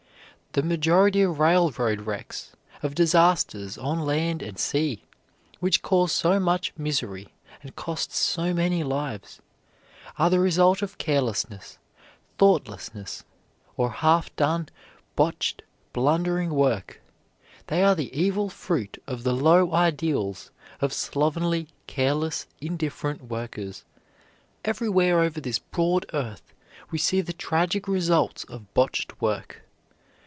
[0.53, 2.51] The majority of railroad wrecks,
[2.83, 5.05] of disasters on land and sea,
[5.61, 7.29] which cause so much misery
[7.63, 9.39] and cost so many lives,
[10.19, 11.77] are the result of carelessness,
[12.37, 13.23] thoughtlessness,
[13.77, 14.67] or half done,
[15.15, 15.61] botched,
[15.93, 16.99] blundering work.
[17.67, 23.85] They are the evil fruit of the low ideals of slovenly, careless, indifferent workers.
[24.65, 26.53] Everywhere over this broad earth
[26.91, 29.61] we see the tragic results of botched work.